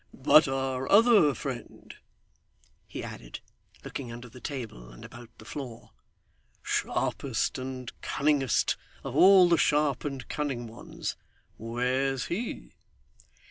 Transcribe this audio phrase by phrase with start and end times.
[0.15, 1.95] But our other friend,'
[2.87, 3.39] he added,
[3.83, 5.91] looking under the table and about the floor
[6.63, 11.17] 'sharpest and cunningest of all the sharp and cunning ones
[11.59, 12.73] where's he?